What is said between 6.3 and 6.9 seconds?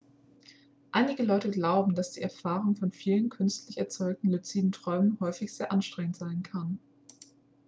kann